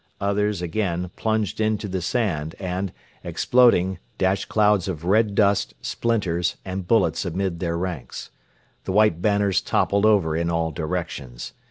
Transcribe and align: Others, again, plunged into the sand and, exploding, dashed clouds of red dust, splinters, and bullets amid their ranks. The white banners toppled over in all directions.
Others, 0.19 0.63
again, 0.63 1.11
plunged 1.15 1.61
into 1.61 1.87
the 1.87 2.01
sand 2.01 2.55
and, 2.59 2.91
exploding, 3.23 3.99
dashed 4.17 4.49
clouds 4.49 4.87
of 4.87 5.05
red 5.05 5.35
dust, 5.35 5.75
splinters, 5.79 6.57
and 6.65 6.87
bullets 6.87 7.23
amid 7.23 7.59
their 7.59 7.77
ranks. 7.77 8.31
The 8.85 8.93
white 8.93 9.21
banners 9.21 9.61
toppled 9.61 10.07
over 10.07 10.35
in 10.35 10.49
all 10.49 10.71
directions. 10.71 11.53